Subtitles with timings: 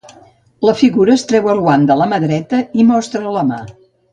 [0.67, 3.65] La figura es treu el guant de la mà dreta i mostra la mà.